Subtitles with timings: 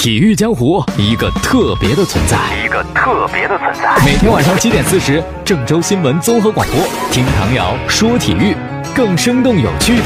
[0.00, 4.02] 体育江湖一个特别的存在，一个特别的存在。
[4.02, 8.56] 每天晚上七点四十，郑州新闻综合广播，听唐瑶说体育，
[8.94, 10.04] 更生动有趣的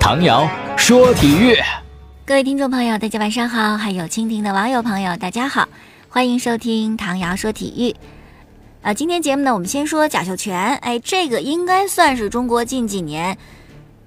[0.00, 1.56] 唐瑶说体育。
[2.26, 5.68] 各位听众朋友，大家晚上好，还有蜻蜓的网友朋友，大家好，
[6.08, 7.94] 欢迎收听唐瑶说体育。
[8.82, 13.38] 啊，今天节目呢，我们先说贾秀全，哎，这个应该算是中国近几年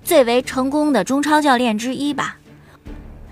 [0.03, 2.38] 最为成功的中超教练之一吧。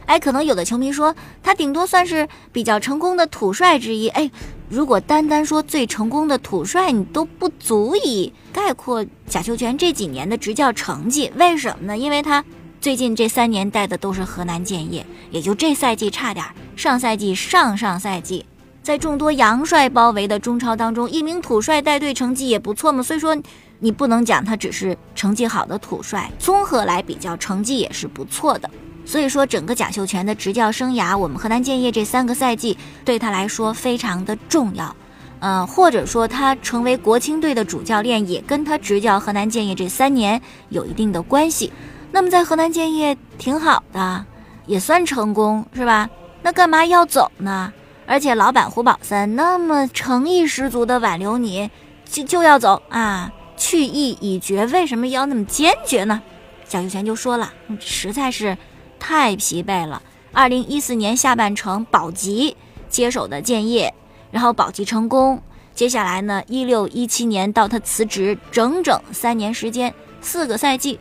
[0.08, 1.14] 哎，可能有的球迷说
[1.44, 4.08] 他顶多算是比较成功的土帅之一。
[4.08, 4.32] 哎，
[4.70, 11.32] 如果单单说最成功的土帅，你都不足以概括贾秀全这几年的执教成绩。
[11.36, 11.98] 为什么呢？
[11.98, 12.44] 因为他
[12.80, 16.46] 最近这三年带的都是河南建业，也就这赛季差点，
[16.78, 18.46] 上赛季、上上赛季，
[18.82, 23.04] 在众多洋帅包围的中超当中，一名土帅带队成绩也不错嘛。
[23.04, 23.36] 所以说，
[23.80, 28.70] 你不能讲他只是成绩好的土帅，综合来比较，成绩也是不错的。
[29.08, 34.94] 所以说，整个贾秀全的执教生涯，我们河南建业这三个赛季对他来说非常的重要，
[35.40, 41.72] 呃，或者说他成为国青队的主教练，也跟他执教河南建业这三年有一定的关系。
[42.12, 44.26] 那么在河南建业挺好的，
[44.66, 46.10] 也算成功，是吧？
[46.44, 47.72] 那干嘛要走呢？
[48.06, 51.72] 而且老板胡宝森那么诚意十足的挽留你，
[52.04, 53.32] 就就要走啊？
[53.56, 56.22] 去意已决，为什么要那么坚决呢？
[56.68, 58.58] 贾秀全就说了，实在是。
[59.00, 60.02] 太疲惫了。
[60.34, 62.56] 二零一四年下半程保级
[62.90, 63.94] 接手的建业，
[64.32, 65.42] 然后保级成功。
[65.74, 71.00] 接下来呢，一六一七年到他辞职，整整三年时间，四个赛季，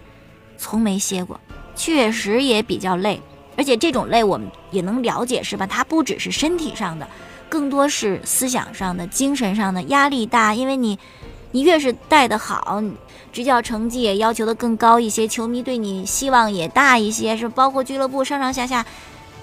[0.56, 1.40] 从没歇过，
[1.74, 3.20] 确实也比较累。
[3.56, 5.66] 而且这种累我们也能了解，是吧？
[5.66, 7.08] 他不只是身体上的，
[7.48, 10.98] 更多是思想上的、精神上的压力大，因为你。
[11.56, 12.82] 你越是带得好，
[13.32, 18.84] 执教成绩也要求的更高一些，球迷对你希望也大一些，是包括俱乐部上上下下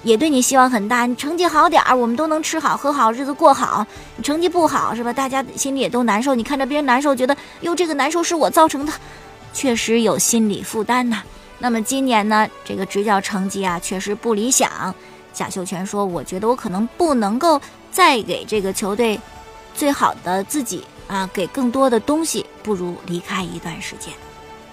[0.04, 1.06] 也对你希望很大。
[1.06, 3.84] 你成绩好点儿，我们都能吃好喝好，日子过好；
[4.14, 5.12] 你成绩不好，是吧？
[5.12, 6.36] 大家心里也都难受。
[6.36, 8.92] 你看着别人难受，觉得哟，这个难受是我造成的，
[9.52, 11.20] 确实有心理负担呐。
[11.58, 14.94] 那么今年呢，这个执教成绩啊，确实不理想。
[15.32, 19.18] 贾秀全说：“我觉得我可能不能够再给这个球队
[19.74, 24.12] 最好的自己。”啊，给更多的东西，不如离开一段时间。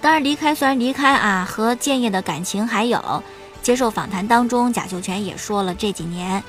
[0.00, 3.22] 当然，离开虽然离开啊，和建业的感情还有。
[3.62, 6.42] 接受访谈当中，贾秀全也说了，这几年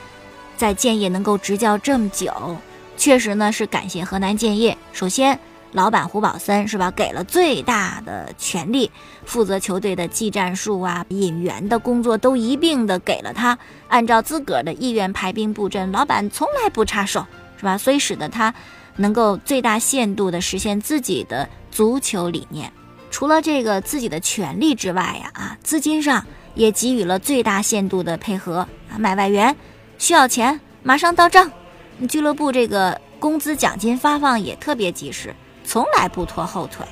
[0.58, 2.58] 在建业能够执教这么久，
[2.98, 4.76] 确实呢是感谢河南建业。
[4.92, 5.40] 首先，
[5.74, 8.90] 老板胡宝森是吧，给了最大的权力，
[9.26, 13.56] 负责球队的技战术啊、引援的工作都一并的给了他，
[13.90, 17.24] 按照自个儿的意愿排兵布阵，老板从来不插手，
[17.58, 17.78] 是吧？
[17.78, 18.52] 所以使得他。
[18.96, 22.72] 能够最大限度地实现自己的足球理念，
[23.10, 29.56] 除了这个自己的权利之外呀，啊，资金上也给予了最大限度的配合啊，买外援
[29.98, 31.52] 需要钱马上到账，
[32.08, 36.86] 俱乐部这个工资奖金发放也特别及时，从来不拖后腿。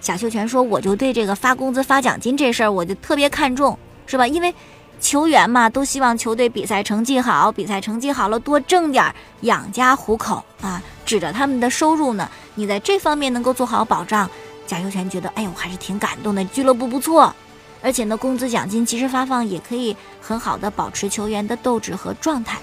[0.00, 4.26] 贾秀全说：“我就对这个发工资发奖金这事儿，我就特别看重，是吧？
[4.26, 4.54] 因为。”
[5.00, 12.30] 球员嘛，都希望球队比赛成绩好，比赛成绩好了多挣点养家糊口啊，指着他们的收入呢。
[12.54, 14.28] 你在这方面能够做好保障，
[14.66, 16.44] 贾秀全觉得，哎呦，还是挺感动的。
[16.44, 17.34] 俱乐部不错，
[17.82, 22.58] 而且呢，工资奖金及时发放，也可以很好的保持球员的斗志和状态。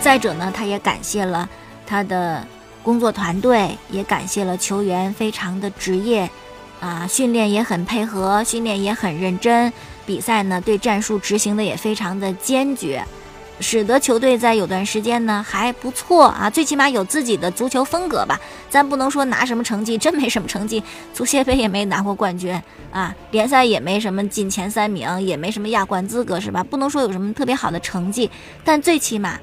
[0.00, 1.48] 再者呢，他也感谢了
[1.86, 2.46] 他的
[2.82, 6.30] 工作团队，也感谢了球员，非常的职业。
[6.80, 9.72] 啊，训练也很配合，训练也很认真，
[10.06, 13.04] 比赛呢对战术执行的也非常的坚决，
[13.60, 18.38] 使得球队在有段时间呢还不错啊，最起码有自己的足球风格吧。
[18.70, 22.60] 咱不能说拿什么成绩，真没什么成绩，足协杯也没拿过冠军
[22.92, 26.62] 啊，联赛也没什么进前三名，也没什么亚冠资格，是吧？
[26.62, 28.30] 不能说有什么特别好的成绩，
[28.62, 29.36] 但最起码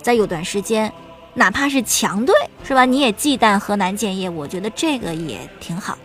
[0.00, 0.92] 在有段时间，
[1.34, 2.32] 哪怕是强队，
[2.62, 2.84] 是吧？
[2.84, 5.98] 你也忌惮河南建业，我觉得这个也挺好。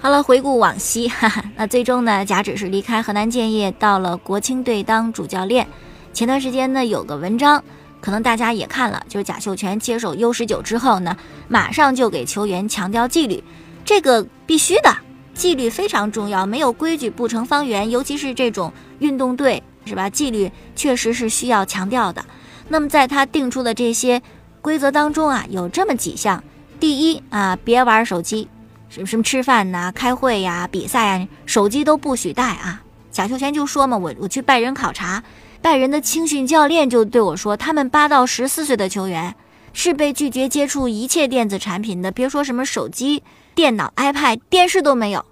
[0.00, 5.66] 好了，回顾往昔， 哈哈，那最终呢，贾指是离开河南建业，到了国青队当主教练。
[6.12, 7.62] 前段时间呢，有个文章，
[8.00, 11.16] 可能大家也看了，就是贾秀全接手 U 十九之后呢，
[11.48, 13.42] 马上就给球员强调纪律，
[13.84, 14.96] 这个必须的，
[15.34, 20.08] 纪律非常重要，没有规矩不成方圆，尤其是这种运动队，是吧？
[20.08, 22.24] 纪律确实是需要强调的。
[22.68, 24.22] 那么在他定出的这些
[24.62, 26.44] 规则当中啊，有这么几项：
[26.78, 28.48] 第一啊，别玩手机。
[28.88, 32.82] 什么什么吃饭呐、开会呀、比赛啊，手机都不许带啊！
[33.10, 35.22] 贾秀全就说嘛，我我去拜仁考察，
[35.60, 39.34] 拜仁的青训教练就对我说，他们八到十四岁的球员
[39.72, 43.22] 是被拒绝接触一切电子产品的，别说什么手机、
[43.54, 45.24] 电脑、iPad、电视都没有，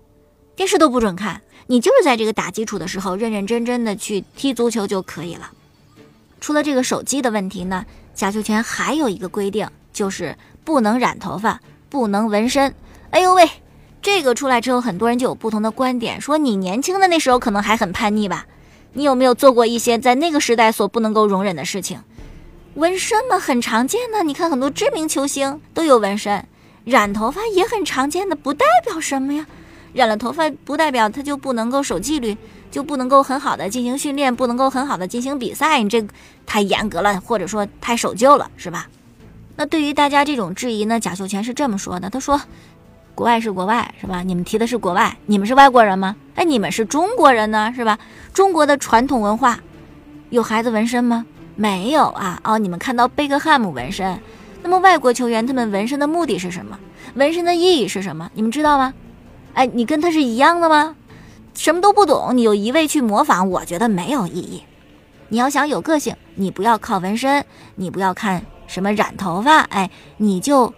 [0.54, 1.40] 电视都不准看。
[1.68, 5.50] 你就是在这个打基础的时候认认真真的去踢足球就可以了。
[6.40, 12.74] 除了这个手机的问题呢，贾秀全还有一个规定，就是不能染头发，不能纹身。
[13.10, 13.48] 哎呦喂，
[14.02, 18.46] 这个出来之后，很多人就有不同的观点，说你年轻的那时候可能还很叛逆吧？
[18.92, 22.00] 你有没有做过一些在那个时代所不能够容忍的事情？
[22.74, 26.46] 纹身嘛，很常见的，你看很多知名球星都有纹身。
[26.84, 29.46] 染头发也很常见的，不代表什么呀。
[29.92, 32.36] 染了头发不代表他就不能够守纪律，
[32.70, 35.82] 就不能够很好的进行训练，不能够很好的进行比赛。
[35.82, 36.06] 你这
[36.44, 38.88] 太严格了，或者说太守旧了，是吧？
[39.56, 42.38] 那对于大家这种质疑呢，贾秀全是这么说的：他说，
[43.16, 44.22] 国外是国外，是吧？
[44.22, 46.14] 你们提的是国外，你们是外国人吗？
[46.34, 47.98] 哎，你们是中国人呢，是吧？
[48.34, 49.58] 中国的传统文化
[50.28, 51.24] 有孩子纹身吗？
[51.54, 52.38] 没有啊。
[52.44, 54.20] 哦，你们看到贝克汉姆纹身。
[54.62, 56.78] 那么外国球员他们纹身的目的是什么？
[57.14, 58.30] 纹身的意义是什么？
[58.34, 58.92] 你们知道吗？
[59.54, 60.94] 哎，你跟他是一样的吗？
[61.54, 64.62] 什么都不懂，你就一味去模仿，我觉得没有意义。
[65.30, 67.42] 你要想有个性，你不要靠纹身，
[67.76, 70.74] 你不要看什么染头发，哎，你就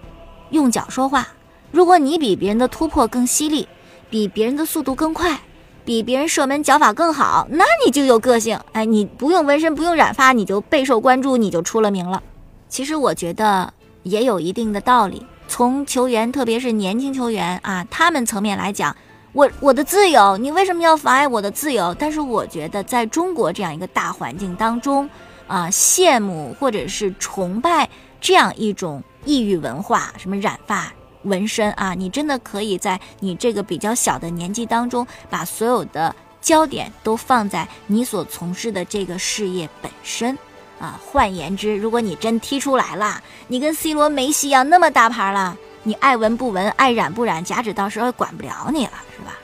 [0.51, 1.27] 用脚说话。
[1.71, 3.69] 如果你比别人的突破更犀利，
[4.11, 5.41] 比别人的速度更快，
[5.85, 8.59] 比别人射门脚法更好，那你就有个性。
[8.73, 12.23] 哎，你不用纹身，不用染发，你就备受关注，你就出了名了。
[12.69, 13.73] 其实我觉得。
[14.05, 15.27] 也有一定的道理。
[15.49, 18.97] 从球员，特别是年轻球员啊，他们层面来讲，
[19.33, 21.95] 我我的自由，你为什么要妨碍我的自由？
[21.99, 25.11] 但是我觉得，在中国这样一个大环境当中，
[25.47, 30.91] 啊，羡慕或者是崇拜这样一种异域文化，什么染发、
[31.23, 40.37] 纹身啊，你真的可以在你这个比较小的年纪当中，把所有的焦点都放在你所从事的这个事业本身。
[40.81, 49.37] 啊，换言之，如果你真踢出来了，你跟 C 罗、梅西一样那么大牌了，你爱纹不纹，爱染不染，假指到时候管不了你了，是吧？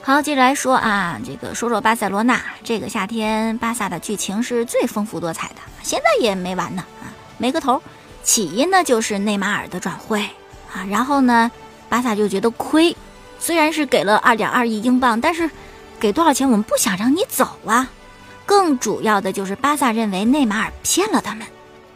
[0.00, 7.82] 好，接着来说啊，这个说说巴塞罗那，这个夏天巴萨的剧情是最丰富多彩的，现在也没完呢啊，没个头。
[8.22, 10.26] 起因呢就是内马尔的转会
[10.72, 11.50] 啊，然后呢，
[11.88, 12.96] 巴萨就觉得亏，
[13.38, 15.50] 虽然是给了二点二亿英镑，但是
[15.98, 17.90] 给多少钱我们不想让你走啊。
[18.44, 21.46] 更主要的就是巴萨认为内马尔骗了他们，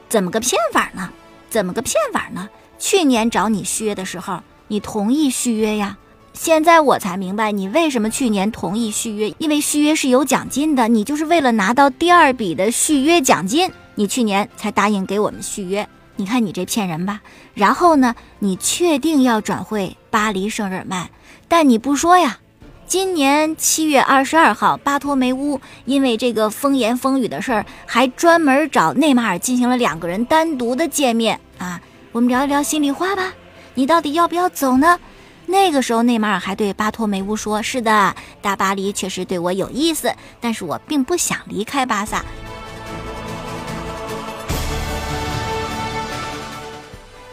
[0.09, 1.09] 怎么个骗法呢？
[1.49, 2.49] 怎么个骗法呢？
[2.79, 5.97] 去年找你续约的时候，你同意续约呀？
[6.35, 15.87] 现在我才明白你为什么去年同意续约，因为续约是有奖金的，你就是为了拿到第二笔的续约奖金，你去年才答应给我们续约。
[16.17, 17.21] 你看你这骗人吧！
[17.55, 21.09] 然后呢，你确定要转会巴黎圣日耳曼，
[21.49, 22.39] 但你不说呀？
[22.87, 31.81] 今年七月二十二号，巴托梅乌因为这个风言风语的事儿，还专门找内马尔进行了两个人单独的见面啊。
[32.13, 33.33] 我们聊一聊心里话吧，
[33.75, 35.01] 你到底要不要走呢？
[35.47, 42.23] 那个时候，内马尔还对巴托梅乌说：“是的，大巴黎确实对我有意思，但是我并不想离开巴萨。”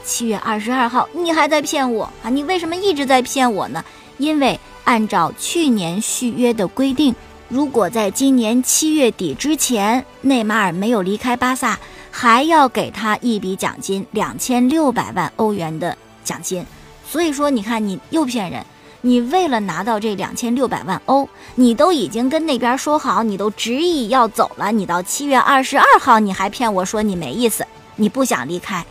[0.10, 2.30] 七月二十二号，你还在骗我啊？
[2.32, 3.86] 你为什么一直在骗我呢？
[4.18, 4.60] 因为。
[4.86, 7.14] 按照去年续约的规定，
[7.48, 11.78] 如果在今年七月底之前内马尔没有离开巴萨，
[12.10, 16.66] 还要给他一笔奖金，两千六百万欧元的奖金。
[17.08, 18.66] 所以说，你看你又骗人，
[19.02, 27.64] 你为了拿到这两千六百万欧，你都已经跟那边说好，你都执意要走了，你到七月二十二号你还骗我说你没意思，
[27.96, 28.84] 你不想离开，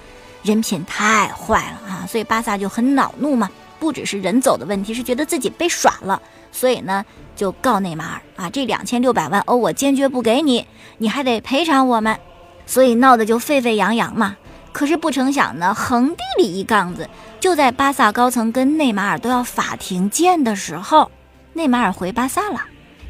[0.48, 2.06] 人品太坏了啊！
[2.08, 3.50] 所以巴萨就很恼怒嘛。
[3.78, 7.04] 不只是人走的问题，是觉得自己被耍了，所以呢
[7.36, 12.18] 就告内马尔啊，这两千六百万欧我坚决不给你，你还得赔偿我们，
[12.66, 14.36] 所以闹得就沸沸扬扬嘛。
[14.72, 21.10] 可是不成想呢，横地里一杠子，就在巴萨高层跟内马尔都要法庭见的时候，
[21.52, 22.60] 内马尔回巴萨了，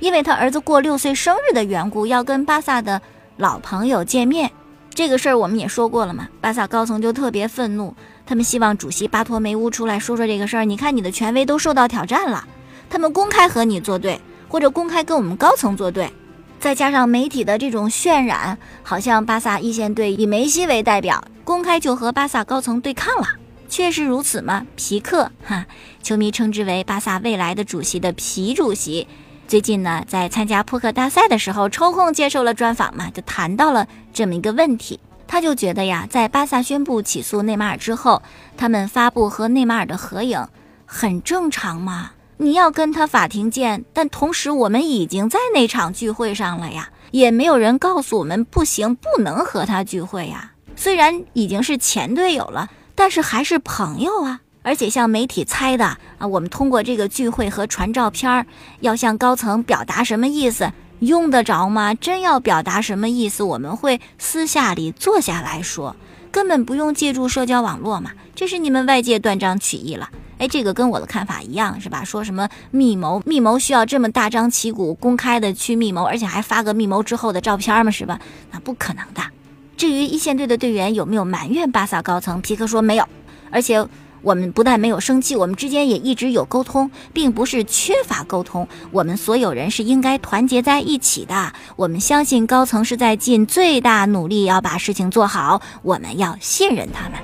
[0.00, 3.00] 因为他儿子过六岁生日的缘故，要跟巴萨的
[3.38, 4.50] 老朋友见面。
[4.98, 7.94] 这个事儿我们也说过了嘛，巴萨高层就特别愤怒。
[8.26, 10.64] 他们希望主席巴托梅乌出来说说这个事儿。
[10.64, 12.44] 你看，你的权威都受到挑战了。
[12.90, 16.12] 他们公开和你作对，或者公开跟我们高层作对，
[16.58, 23.28] 再加上媒体的这种渲染，好像巴萨一线队以梅西为代表，公开就和巴萨高层对抗了。
[23.68, 24.66] 确实如此吗？
[24.74, 25.66] 皮克哈，
[26.02, 29.06] 球迷称之为巴萨未来的主席的皮主席，
[29.46, 33.86] 最近呢，在参加扑克大赛的时候抽空接受了专访嘛，就谈到了
[34.18, 34.98] 这么一个问题。
[35.28, 38.20] 他就觉得呀，在巴萨宣布起诉内马尔之后，
[38.56, 40.44] 他们发布和内马尔的合影
[40.86, 42.10] 很正常嘛。
[42.38, 50.50] 你要跟他法庭见，但同时我们已经在那场聚会上了呀，也没有人告诉我们不行，不能和他聚会呀。
[50.74, 54.40] 虽然已经是前队友了，但是还是朋友啊。
[54.62, 55.84] 而且像媒体猜的
[56.18, 58.44] 啊，我们通过这个聚会和传照片，
[58.80, 61.94] 要向高层表达什么意思，用得着吗？
[61.94, 65.94] 真要表达什么意思，我们会私下里坐下来说，
[66.30, 68.10] 根本不用借助社交网络嘛。
[68.34, 70.08] 这是你们外界断章取义了。
[70.38, 72.04] 哎，这个跟我的看法一样，是吧？
[72.04, 73.22] 说什么密谋？
[73.26, 77.90] 密谋需要这么大张旗鼓、公开的去密谋，而且还发个密谋之后的照片吗？
[77.90, 78.18] 是吧？
[78.52, 79.22] 那不可能的。
[79.76, 83.08] 至于一线队的队员有没有埋怨巴萨高层，皮克说没有，
[83.50, 83.86] 而且。
[84.22, 88.66] 我们不但没有生气，我们之间也一直有沟通，并不是缺乏沟通。
[88.90, 91.52] 我们所有人是应该团结在一起的。
[91.76, 97.18] 我们相信高层是在尽最大努力要把事情做好，我们要信任他们。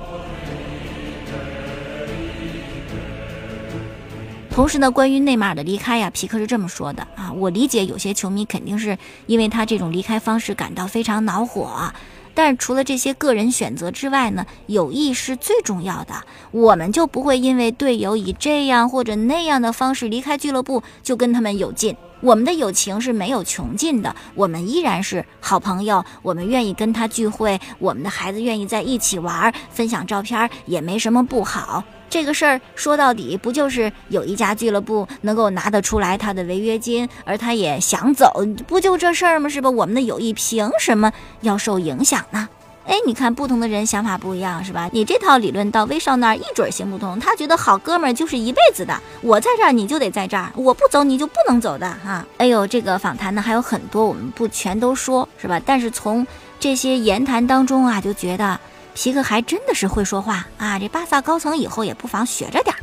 [4.49, 11.91] 同时呢，关于内马尔的离开呀，皮克是这么说的啊，我理解有些球迷肯定是因为他这种离开方式感到非常恼火。
[12.35, 16.13] 但是除了这些个人选择之外呢，友谊是最重要的。
[16.51, 21.95] 我们就不会因为队友以这样或者那样的方式离开俱乐部，就跟他们有劲。
[22.21, 26.03] 我们的友情是没有穷尽的，我们依然是好朋友。
[26.21, 31.83] 我们愿意跟他聚会，我们的孩子愿意在一起玩，分享照片也没什么不好。
[32.09, 38.31] 这个事儿说到底，不就是有一家俱乐部能够拿得出来他的违约金，而他也想走，
[38.67, 39.49] 不就这事儿吗？
[39.49, 39.69] 是吧？
[39.69, 42.47] 我们的友谊凭什么要受影响呢？
[42.87, 44.87] 哎，你看，不同的人想法不一样，是吧？
[44.93, 52.25] 你这套理论到威少那儿一准行不通，他觉得好哥们儿就是一辈子的，我在这儿你就得在这儿，我不走你就不能走的哈。
[52.37, 55.59] 哎呦，这个访谈呢还有很多，我们不全都说，是吧？
[55.65, 56.25] 但是从
[56.59, 58.59] 这些言谈当中啊，就觉得。
[58.95, 60.79] 皮克还真的是会说话啊！
[60.79, 62.79] 这巴萨高层以后也不妨学着点儿。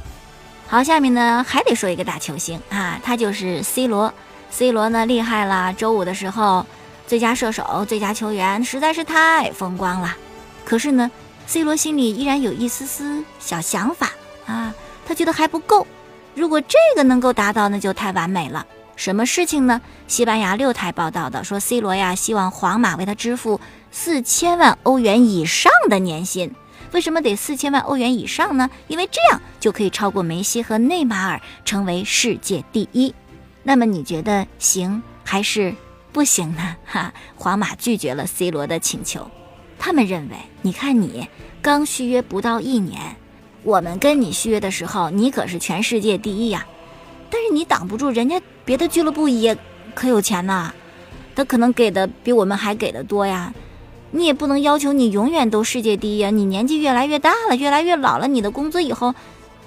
[0.68, 4.12] 好，下面呢还得说一个大球星啊，他就是 C 罗。
[4.50, 6.64] C 罗呢厉害了，周五的时候
[7.06, 10.14] 最佳射手、最佳球员实在是太风光了。
[10.66, 11.10] 可是呢
[11.46, 14.10] ，C 罗心里依然有一丝丝小想法
[14.46, 14.72] 啊，
[15.06, 15.86] 他觉得还不够。
[16.34, 18.66] 如果这个能够达到，那就太完美了。
[19.02, 19.80] 什么事情呢？
[20.06, 23.60] 西班牙六台报道的说，C 罗呀希望皇马为他支付。
[23.90, 26.54] 四千万欧元以上的年薪，
[26.92, 28.70] 为什么得四千万欧元以上呢？
[28.86, 33.12] 因为这样就可以超过梅西和内马尔，成为世界第一。
[33.64, 35.74] 那么你觉得行还是
[36.12, 36.76] 不行呢？
[36.86, 39.28] 哈，皇马拒绝了 C 罗的请求。
[39.80, 41.28] 他们认为，你看你
[41.60, 43.16] 刚续约不到一年，
[43.64, 46.64] 我们跟你续约的时候，你可是全世界第一呀。
[47.32, 49.56] 但是你挡不住人家别的俱乐部也
[49.94, 50.70] 可有钱呐，
[51.34, 53.54] 他可能给的比我们还给的多呀。
[54.10, 56.28] 你也不能要求你永远都世界第一啊！
[56.30, 59.14] 你年纪越来越大了，越来越老了，你的工资以后，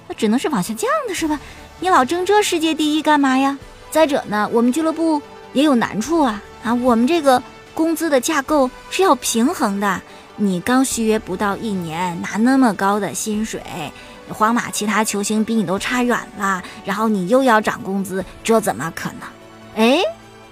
[0.06, 1.40] 那只能是往下降的，是吧？
[1.80, 3.58] 你老争这世界第一干嘛呀？
[3.90, 5.20] 再者呢，我们俱乐部
[5.52, 6.40] 也有难处啊！
[6.62, 7.42] 啊，我们这个
[7.74, 10.00] 工资的架构是要平衡的。
[10.36, 13.60] 你刚续约不到一年，拿那么高的薪水，
[14.28, 19.84] 皇马其他球星比你都差远了，然后你又要涨工资，这怎么可能？
[19.84, 20.00] 哎。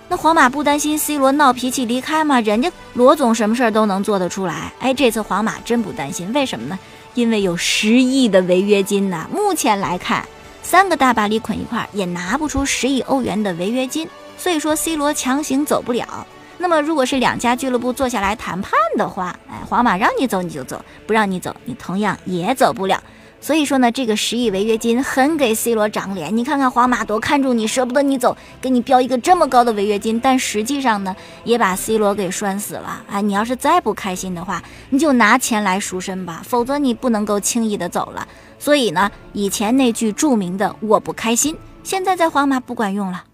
[0.06, 2.38] 那皇马不担心 C 罗闹脾气离开吗？
[2.40, 4.70] 人家罗总什么事儿都能做得出来。
[4.78, 6.78] 哎，这次皇马真不担心，为什么呢？
[7.14, 9.26] 因为有十亿的违约金呢。
[9.32, 10.22] 目前来看，
[10.62, 16.26] 三个大巴黎捆一块儿也拿不出十亿欧元的违约金，所以说 C 罗强行走不了。
[16.58, 23.02] 那么，如果是两家俱乐部坐下来谈判的话，哎，皇马让你走你就走，不让你走，你同样也走不了。
[23.44, 26.34] 所以说呢，这个十亿违约金很给 C 罗长脸。
[26.34, 30.18] 你看看皇马多看重你，舍不得你走，给你标一个这么高的违约金。
[30.18, 33.04] 但实际上呢，也把 C 罗给拴死了。
[33.06, 33.20] 啊！
[33.20, 38.26] 你要是再不开心的话，你就拿钱来赎身吧，否则你不能够轻易的走了。
[38.58, 43.24] 所以呢，以前那句著名的“我不开心”，现在在皇马不管用了。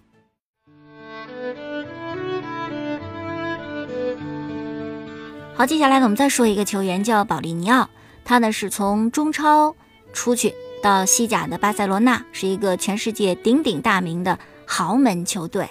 [5.54, 7.88] 好，接下来呢，我们再说一个球员，叫保利尼奥，
[8.24, 9.76] 他呢是从中超。
[10.12, 15.68] 出去到西甲的巴塞罗那是一个全世界鼎鼎大名的豪门球队。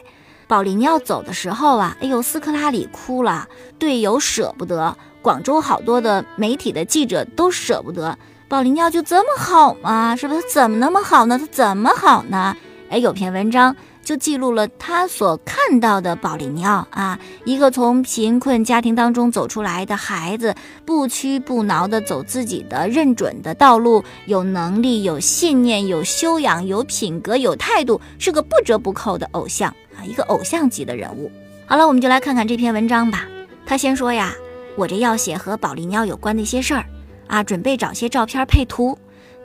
[0.47, 8.17] 保利尼奥走的时候啊，哎呦，斯科拉里哭了，队友舍不得，广州好多的媒体的记者都舍不得。
[8.47, 10.15] 保利尼奥就这么好吗？
[10.15, 10.41] 是不是？
[10.51, 11.37] 怎么那么好呢？
[11.37, 12.55] 他怎么好呢？
[12.89, 13.75] 哎，有篇文章。
[14.09, 31.31] 就记录了他所看到的保利尼奥啊，一个从贫困家庭当中走出来的孩子，不屈不挠的走自己的认准的道路，有能力、有信念、有修养、有品格、有态度，是个不折不扣的偶像啊，一个偶像级的人物。
[31.67, 33.27] 好了，我们就来看看这篇文章吧。
[33.63, 34.33] 他先说呀，
[34.75, 36.83] 我这要写和保利尼奥有关的一些事儿
[37.27, 38.97] 啊，准备找些照片配图。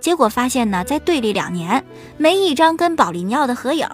[0.05, 1.83] 结果发现呢，在队里两年，
[2.19, 3.89] 没一张跟保利尼奥的合影，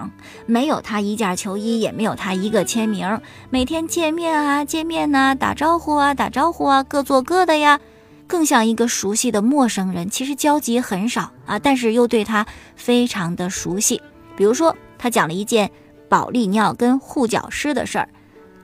[0.45, 3.21] 没有他一件球衣，也没有他一个签名。
[3.49, 7.79] 每天见面啊，见面呐，打招呼啊，打招呼啊，各做各的呀。
[8.27, 10.11] 更像一个熟悉的陌生人。
[10.11, 14.03] 其实交集很少啊，但是又对他非常的熟悉。
[14.35, 15.71] 比如说，他讲了一件
[16.09, 18.09] 保利尼奥跟护脚师的事儿。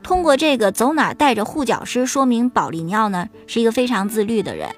[0.03, 4.69] 通过这个走哪带着护脚师，说明保利尼奥呢是一个非常自律的人。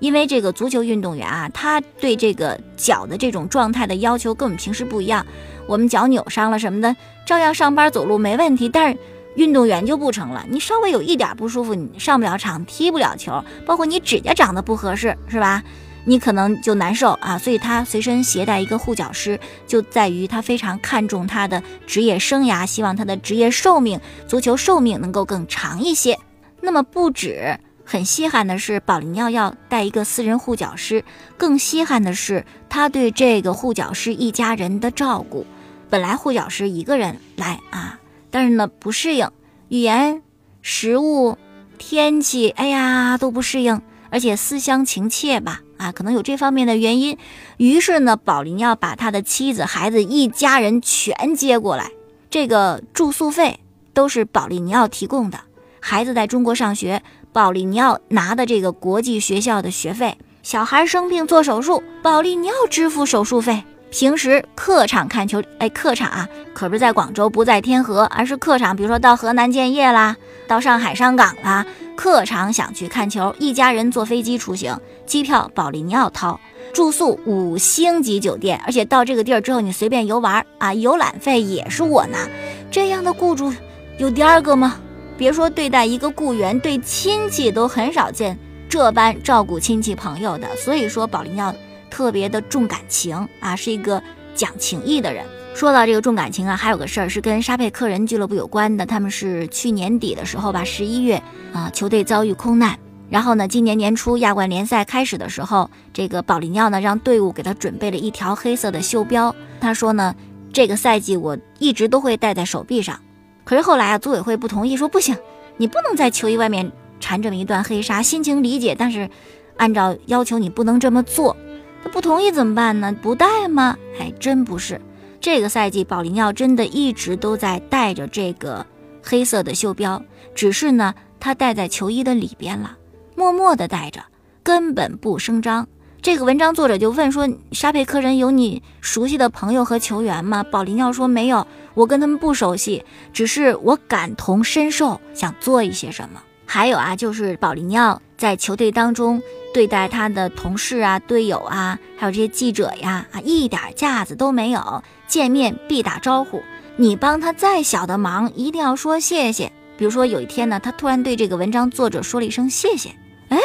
[0.00, 5.24] 因为这个足球运动员啊，他对这个脚的这种状态的要求跟我们平时不一样。
[5.66, 6.94] 我们脚扭伤了什么的，
[7.26, 8.68] 照样上班走路没问题。
[8.68, 8.98] 但是
[9.36, 15.62] 运动员就不成了，你稍微有一点不舒服，你上不了场，踢不了球，包括你指甲长得不合适，是吧？
[16.04, 17.38] 你可能就难受啊。
[17.38, 23.98] 所以他随身携带一个护脚师，就在于他非常看重他的职业生涯，希望他的职业寿命、
[24.28, 26.18] 足球寿命能够更长一些。
[26.60, 27.58] 那么不止。
[27.86, 31.04] 很稀罕的是，保利尼奥要带一个私人护脚师。
[31.36, 35.46] 更稀罕的是，他对这个护脚师一家人的照顾。
[35.90, 38.00] 本来护脚师一个人来啊，
[38.30, 39.30] 但是呢不适应
[39.68, 40.22] 语言、
[40.62, 41.36] 食物、
[41.76, 47.18] 天气，哎呀都不适应，而且思乡情切吧，啊可能有这方面的原因。
[47.58, 51.90] 于是呢，保利尼奥把他的妻子、孩子一家人全接过来，
[52.30, 53.60] 这个住宿费
[53.92, 55.38] 都是保利尼奥提供的。
[55.80, 57.02] 孩子在中国上学。
[57.34, 63.64] 保利尼奥拿的这个国际学校的学费，小孩生病做手术，保利尼奥支付手术费。
[63.90, 68.76] 平时客场看球，哎，客场啊，可不是在广州，不在天河，而是客场。
[68.76, 76.38] 比如说到河南建业啦，到上海上港啦，客场想去看球，一家人坐飞机出行，机票保利尼奥掏，
[76.72, 82.28] 住宿五星级酒店，而且到这个地儿之后，你随便游玩啊，游览费也是我拿。
[82.70, 83.52] 这样的雇主
[83.98, 84.76] 有第二个吗？
[85.16, 90.48] 别说对待一个雇员，对亲戚都很少见这般照顾亲戚朋友的。
[90.56, 91.54] 所以说，保利尼奥
[91.90, 94.02] 特别的重感情啊，是一个
[94.34, 95.24] 讲情义的人。
[95.54, 98.84] 说到这个重感情啊，还有个事儿是跟沙佩克人俱乐部有关的。
[98.84, 102.76] 他们是去年底的时候吧，十一月啊，球队遭遇空难。
[103.08, 109.32] 然后呢，今年年初亚冠联赛开始的时候，这个保利尼奥呢让队伍给他准备了一条黑色的袖标。
[109.60, 110.12] 他说呢，
[110.52, 112.98] 这个赛季我一直都会戴在手臂上。
[113.44, 115.16] 可是后来啊，组委会不同意，说不行，
[115.56, 118.02] 你不能在球衣外面缠这么一段黑纱。
[118.02, 119.08] 心情理解，但是
[119.56, 121.36] 按照要求你不能这么做。
[121.82, 122.96] 他不同意怎么办呢？
[123.02, 123.76] 不戴吗？
[123.98, 124.80] 还真不是。
[125.20, 128.64] 这个赛季，保利尼奥真的一直都在戴着这个
[129.02, 130.02] 黑色的袖标，
[130.34, 132.76] 只是呢，他戴在球衣的里边了，
[133.14, 134.02] 默默地戴着，
[134.42, 135.68] 根本不声张。
[136.04, 149.22] 这个文章作者就问说：“沙佩克人有你熟悉的朋友和球员吗？”保利尼奥说：“没有，我跟他们不熟悉，只是我感同身受，想做一些什么。”还有啊，就是保利尼奥在球队当中
[149.54, 156.42] 对待他的同事啊、队友啊，还有这些记者呀，啊，一点架子都没有，见面必打招呼。
[156.76, 159.50] 你帮他再小的忙，一定要说谢谢。
[159.78, 162.90] 比如说有一天呢，他突然对这个文章作者说了一声谢谢，
[163.30, 163.38] 哎。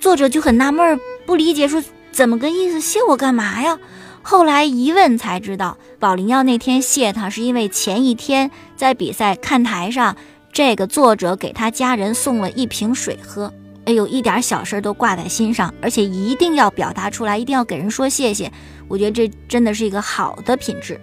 [0.00, 0.96] 作者就很纳闷儿，
[1.28, 2.80] 不理解，说怎么个意思？
[2.80, 3.78] 谢我干嘛呀？
[4.22, 10.16] 后来一问才知道，保利尼奥那天谢他，是因为前一天在比赛看台上，
[10.54, 13.52] 这个作者给他家人送了一瓶水喝。
[13.84, 18.50] 哎呦，一点小事都挂在心上，而且一定要表达出来，一定要给人说谢谢。
[18.88, 20.98] 我觉得这真的是一个好的品质。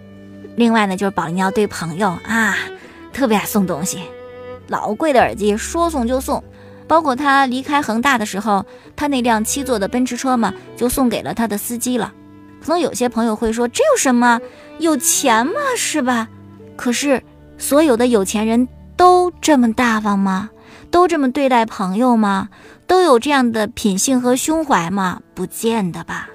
[0.56, 2.58] 另外呢，就是保利尼奥对朋友啊，
[3.14, 4.00] 特别爱送东西，
[4.70, 6.44] 老贵的耳机说送就送。
[6.88, 12.14] 包括他离开恒大的时候，他那辆七座的奔驰车嘛，就送给了他的司机了。
[12.62, 14.40] 可能有些朋友会说，这有什么？
[14.80, 16.28] 有钱嘛，是吧？
[16.76, 17.24] 可是，
[17.58, 18.68] 所有的有钱人
[18.98, 20.50] 都这么大方吗？
[20.92, 22.50] 都这么对待朋友吗？
[22.88, 25.22] 都有这样的品性和胸怀吗？
[25.34, 26.30] 不见得吧。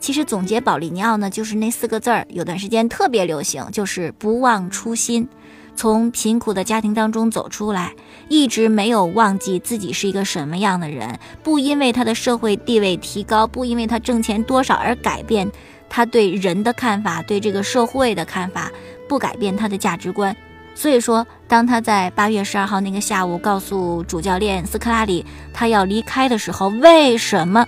[0.00, 5.28] 其实总结保利尼奥呢，就是那四个字儿，有段时间特别流行，就是不忘初心。
[5.74, 7.94] 从贫苦的家庭当中走出来，
[8.28, 11.18] 一直没有忘记自己是一个什么样的人。
[11.42, 15.50] 不因为他的社会地位提高，不因为他挣钱多少而改变
[15.88, 18.70] 他对人的看法，对这个社会的看法，
[19.08, 20.36] 不改变他的价值观。
[20.74, 27.66] 所以说，当他在八月十二号那个下午告诉主教练斯科拉里他要离开的时候，为什么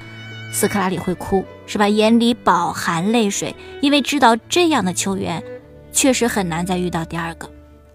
[0.53, 1.45] 斯科拉里会哭？
[1.67, 1.88] 是吧？
[1.88, 5.43] 眼里饱含泪水，因为知道这样的球员
[5.93, 7.51] 确实很难再遇到第二个。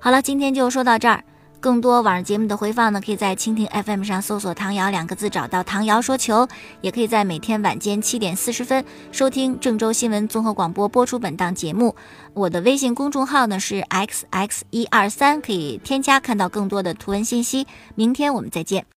[0.07, 1.21] 好了，今天就说到这儿。
[1.59, 6.47] 更多网上节目的回放呢，可以在蜻蜓 FM 上搜索“唐瑶”两个字，找到“唐瑶说球”，
[6.79, 11.93] 也可以在每天晚间七点四十分收听郑州新闻综合广播播出本档节目。
[12.33, 17.67] 我的微信公众号呢是 xx 一二三，可以添加看到更多的图文信息。
[17.95, 18.85] 明天我们再见。